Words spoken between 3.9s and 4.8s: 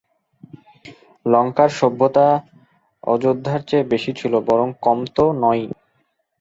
বেশী ছিল বরং,